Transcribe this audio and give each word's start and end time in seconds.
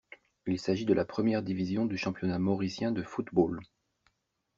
Il 0.47 0.59
s'agit 0.59 0.87
de 0.87 0.95
la 0.95 1.05
première 1.05 1.43
division 1.43 1.85
du 1.85 1.95
championnat 1.95 2.39
mauricien 2.39 2.91
de 2.91 3.03
football. 3.03 3.61